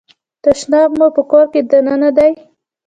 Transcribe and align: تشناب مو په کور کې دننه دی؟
تشناب 0.43 0.89
مو 0.99 1.07
په 1.15 1.21
کور 1.31 1.45
کې 1.53 1.61
دننه 1.71 2.09
دی؟ 2.17 2.31